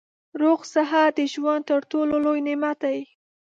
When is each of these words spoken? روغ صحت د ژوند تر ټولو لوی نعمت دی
روغ 0.41 0.59
صحت 0.73 1.09
د 1.17 1.19
ژوند 1.33 1.63
تر 1.69 1.81
ټولو 1.91 2.15
لوی 2.25 2.39
نعمت 2.47 2.77
دی 2.85 2.99